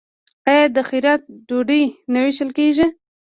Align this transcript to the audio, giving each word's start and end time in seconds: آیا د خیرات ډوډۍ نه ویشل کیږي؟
آیا 0.51 0.65
د 0.75 0.77
خیرات 0.89 1.21
ډوډۍ 1.47 1.83
نه 2.11 2.19
ویشل 2.25 2.49
کیږي؟ 2.57 2.85